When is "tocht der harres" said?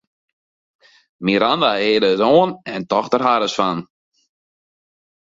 2.91-3.55